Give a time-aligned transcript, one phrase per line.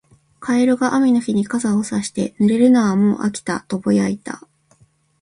[0.39, 4.41] カエルが雨の日に傘をさして、「濡れるのはもう飽きた」とぼやいた。